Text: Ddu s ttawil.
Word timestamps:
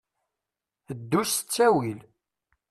Ddu 0.99 1.21
s 1.31 1.33
ttawil. 1.39 1.99